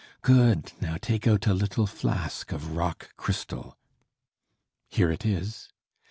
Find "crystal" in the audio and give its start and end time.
3.17-3.77